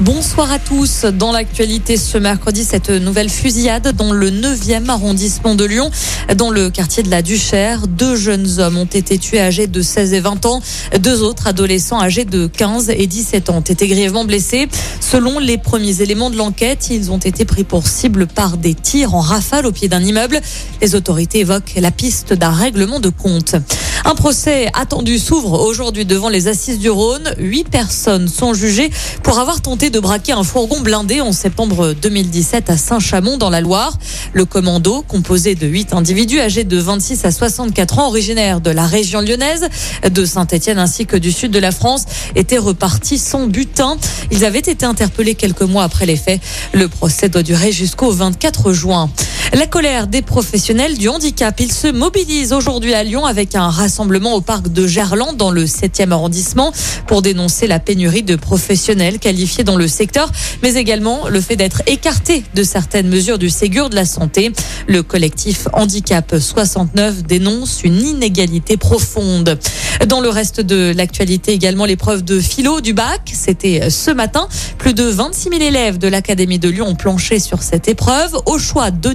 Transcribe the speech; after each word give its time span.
Bonsoir 0.00 0.50
à 0.50 0.58
tous. 0.58 1.04
Dans 1.04 1.30
l'actualité 1.30 1.96
ce 1.96 2.18
mercredi, 2.18 2.64
cette 2.64 2.90
nouvelle 2.90 3.30
fusillade 3.30 3.94
dans 3.94 4.12
le 4.12 4.28
9e 4.28 4.88
arrondissement 4.88 5.54
de 5.54 5.64
Lyon, 5.64 5.88
dans 6.34 6.50
le 6.50 6.68
quartier 6.68 7.04
de 7.04 7.10
la 7.10 7.22
Duchère. 7.22 7.86
Deux 7.86 8.16
jeunes 8.16 8.58
hommes 8.58 8.76
ont 8.76 8.86
été 8.86 9.18
tués 9.18 9.40
âgés 9.40 9.68
de 9.68 9.82
16 9.82 10.12
et 10.14 10.20
20 10.20 10.46
ans. 10.46 10.60
Deux 10.98 11.22
autres 11.22 11.46
adolescents 11.46 12.00
âgés 12.00 12.24
de 12.24 12.48
15 12.48 12.90
et 12.90 13.06
17 13.06 13.50
ans 13.50 13.58
ont 13.58 13.60
été 13.60 13.86
grièvement 13.86 14.24
blessés. 14.24 14.66
Selon 14.98 15.38
les 15.38 15.58
premiers 15.58 16.02
éléments 16.02 16.30
de 16.30 16.36
l'enquête, 16.36 16.88
ils 16.90 17.12
ont 17.12 17.18
été 17.18 17.44
pris 17.44 17.62
pour 17.62 17.86
cible 17.86 18.26
par 18.26 18.56
des 18.56 18.74
tirs 18.74 19.14
en 19.14 19.20
rafale 19.20 19.64
au 19.64 19.70
pied 19.70 19.86
d'un 19.86 20.02
immeuble. 20.02 20.40
Les 20.82 20.96
autorités 20.96 21.40
évoquent 21.40 21.74
la 21.76 21.92
piste 21.92 22.32
d'un 22.32 22.50
règlement 22.50 22.98
de 22.98 23.10
compte. 23.10 23.54
Un 24.04 24.14
procès 24.16 24.68
attendu 24.74 25.18
s'ouvre 25.18 25.60
aujourd'hui 25.60 26.04
devant 26.04 26.28
les 26.28 26.48
assises 26.48 26.78
du 26.78 26.90
Rhône. 26.90 27.32
Huit 27.38 27.68
personnes 27.68 28.28
sont 28.28 28.52
jugées 28.52 28.90
pour 29.22 29.38
avoir 29.38 29.62
tenté 29.62 29.83
de 29.90 30.00
braquer 30.00 30.32
un 30.32 30.44
fourgon 30.44 30.80
blindé 30.80 31.20
en 31.20 31.32
septembre 31.32 31.94
2017 32.00 32.70
à 32.70 32.76
Saint-Chamond 32.76 33.36
dans 33.36 33.50
la 33.50 33.60
Loire. 33.60 33.98
Le 34.32 34.44
commando, 34.44 35.02
composé 35.02 35.54
de 35.54 35.66
huit 35.66 35.92
individus 35.92 36.40
âgés 36.40 36.64
de 36.64 36.78
26 36.78 37.24
à 37.24 37.30
64 37.30 37.98
ans, 37.98 38.08
originaires 38.08 38.60
de 38.60 38.70
la 38.70 38.86
région 38.86 39.20
lyonnaise, 39.20 39.68
de 40.08 40.24
Saint-Etienne 40.24 40.78
ainsi 40.78 41.06
que 41.06 41.16
du 41.16 41.32
sud 41.32 41.50
de 41.50 41.58
la 41.58 41.72
France, 41.72 42.04
était 42.34 42.58
reparti 42.58 43.18
sans 43.18 43.46
butin. 43.46 43.96
Ils 44.30 44.44
avaient 44.44 44.58
été 44.58 44.86
interpellés 44.86 45.34
quelques 45.34 45.62
mois 45.62 45.84
après 45.84 46.06
les 46.06 46.16
faits. 46.16 46.40
Le 46.72 46.88
procès 46.88 47.28
doit 47.28 47.42
durer 47.42 47.72
jusqu'au 47.72 48.10
24 48.10 48.72
juin. 48.72 49.10
La 49.54 49.68
colère 49.68 50.08
des 50.08 50.20
professionnels 50.20 50.98
du 50.98 51.08
handicap. 51.08 51.60
Ils 51.60 51.70
se 51.70 51.86
mobilisent 51.86 52.52
aujourd'hui 52.52 52.92
à 52.92 53.04
Lyon 53.04 53.24
avec 53.24 53.54
un 53.54 53.70
rassemblement 53.70 54.34
au 54.34 54.40
parc 54.40 54.72
de 54.72 54.84
Gerland 54.84 55.36
dans 55.36 55.52
le 55.52 55.64
7e 55.64 56.10
arrondissement 56.10 56.72
pour 57.06 57.22
dénoncer 57.22 57.68
la 57.68 57.78
pénurie 57.78 58.24
de 58.24 58.34
professionnels 58.34 59.20
qualifiés 59.20 59.62
dans 59.62 59.76
le 59.76 59.86
secteur, 59.86 60.28
mais 60.64 60.74
également 60.74 61.28
le 61.28 61.40
fait 61.40 61.54
d'être 61.54 61.82
écarté 61.86 62.42
de 62.54 62.64
certaines 62.64 63.08
mesures 63.08 63.38
du 63.38 63.48
Ségur 63.48 63.90
de 63.90 63.94
la 63.94 64.06
santé. 64.06 64.52
Le 64.88 65.04
collectif 65.04 65.68
Handicap 65.72 66.34
69 66.36 67.22
dénonce 67.22 67.84
une 67.84 68.02
inégalité 68.04 68.76
profonde. 68.76 69.56
Dans 70.08 70.20
le 70.20 70.30
reste 70.30 70.60
de 70.60 70.92
l'actualité 70.96 71.52
également, 71.52 71.84
l'épreuve 71.84 72.24
de 72.24 72.40
philo 72.40 72.80
du 72.80 72.92
bac, 72.92 73.30
c'était 73.32 73.88
ce 73.88 74.10
matin. 74.10 74.48
Plus 74.78 74.94
de 74.94 75.04
26 75.04 75.50
000 75.50 75.62
élèves 75.62 75.98
de 75.98 76.08
l'Académie 76.08 76.58
de 76.58 76.68
Lyon 76.68 76.88
ont 76.88 76.96
planché 76.96 77.38
sur 77.38 77.62
cette 77.62 77.86
épreuve 77.86 78.36
au 78.46 78.58
choix 78.58 78.90
de 78.90 79.12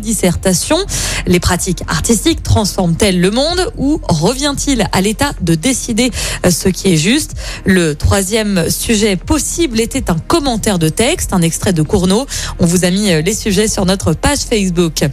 Les 1.27 1.39
pratiques 1.39 1.83
artistiques 1.87 2.43
transforment-elles 2.43 3.19
le 3.19 3.31
monde 3.31 3.71
ou 3.77 3.99
revient-il 4.07 4.87
à 4.91 5.01
l'État 5.01 5.31
de 5.41 5.55
décider 5.55 6.11
ce 6.49 6.69
qui 6.69 6.93
est 6.93 6.97
juste? 6.97 7.35
Le 7.65 7.95
troisième 7.95 8.69
sujet 8.69 9.15
possible 9.15 9.79
était 9.79 10.09
un 10.09 10.17
commentaire 10.17 10.79
de 10.79 10.89
texte, 10.89 11.33
un 11.33 11.41
extrait 11.41 11.73
de 11.73 11.81
Cournot. 11.81 12.25
On 12.59 12.65
vous 12.65 12.85
a 12.85 12.89
mis 12.89 13.21
les 13.21 13.33
sujets 13.33 13.67
sur 13.67 13.85
notre 13.85 14.13
page 14.13 14.39
Facebook. 14.39 15.03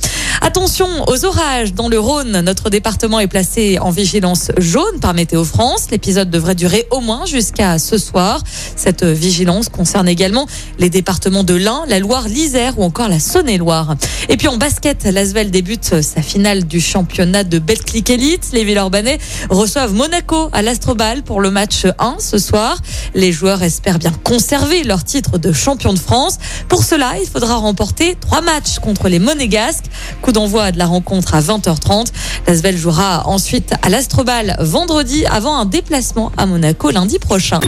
Attention 0.43 0.87
aux 1.07 1.25
orages 1.25 1.73
dans 1.73 1.89
le 1.89 1.99
Rhône. 1.99 2.41
Notre 2.41 2.71
département 2.71 3.21
est 3.21 3.27
placé 3.27 3.79
en 3.79 3.91
vigilance 3.91 4.51
jaune 4.59 5.01
par 5.01 5.15
Météo 5.15 5.45
France. 5.45 5.87
L'épisode 5.91 6.31
devrait 6.31 6.55
durer 6.55 6.87
au 6.91 7.01
moins 7.01 7.25
jusqu'à 7.27 7.79
ce 7.79 7.99
soir. 7.99 8.43
Cette 8.77 9.05
vigilance 9.05 9.69
concerne 9.69 10.09
également 10.09 10.47
les 10.79 10.91
départements 10.91 11.45
de 11.45 11.55
l'Ain, 11.55 11.85
la 11.89 11.99
Loire, 11.99 12.29
l'Isère 12.29 12.79
ou 12.79 12.85
encore 12.85 13.09
la 13.09 13.19
Saône-et-Loire. 13.19 13.97
Et 14.29 14.37
puis 14.37 14.49
en 14.49 14.57
basket, 14.57 15.05
l'Asvel 15.05 15.51
débute 15.51 16.03
sa 16.03 16.23
finale 16.23 16.65
du 16.65 16.81
championnat 16.81 17.45
de 17.45 17.59
Betclic 17.59 18.11
Elite. 18.11 18.51
Les 18.53 18.65
Villeurbanais 18.65 19.19
reçoivent 19.51 19.95
Monaco 19.95 20.51
à 20.53 20.63
l'Astrobal 20.63 21.23
pour 21.23 21.41
le 21.41 21.51
match 21.51 21.87
1 21.99 22.17
ce 22.19 22.39
soir. 22.39 22.79
Les 23.15 23.33
joueurs 23.33 23.63
espèrent 23.63 23.99
bien 23.99 24.13
conserver 24.25 24.85
leur 24.85 25.05
titre 25.05 25.39
de 25.39 25.53
champion 25.53 25.93
de 25.93 25.99
France. 25.99 26.39
Pour 26.69 26.85
cela, 26.85 27.15
il 27.21 27.27
faudra 27.29 27.57
remporter 27.57 28.17
trois 28.21 28.43
matchs 28.43 28.79
contre 28.81 29.09
les 29.09 29.19
Monégasques. 29.19 29.87
Coup 30.27 30.33
d'envoi 30.33 30.73
de 30.73 30.79
la 30.79 30.87
rencontre 30.87 31.37
à 31.37 31.41
20h30. 31.41 32.09
L'Asvel 32.49 32.77
jouera 32.77 33.29
ensuite 33.29 33.75
à 33.83 33.89
l'Astrobal 33.89 34.57
vendredi 34.59 35.25
avant 35.25 35.57
un 35.57 35.67
déplacement 35.67 36.33
à 36.37 36.47
Monaco 36.47 36.91
lundi 36.91 37.21
prochain. 37.21 37.61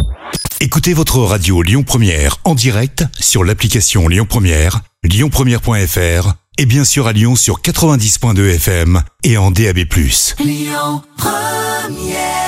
Écoutez 0.61 0.93
votre 0.93 1.21
radio 1.21 1.63
Lyon 1.63 1.85
Première 1.85 2.39
en 2.43 2.57
direct 2.57 3.05
sur 3.21 3.45
l'application 3.45 4.09
Lyon 4.09 4.27
Première, 4.29 4.81
lyonpremière.fr 5.05 6.33
et 6.59 6.67
bien 6.67 6.83
sûr 6.83 7.07
à 7.07 7.13
Lyon 7.13 7.37
sur 7.37 7.61
90.2 7.61 8.57
FM 8.57 9.03
et 9.23 9.37
en 9.37 9.53
DAB+. 9.53 9.79
Lyon 10.41 11.03
Première 11.17 12.48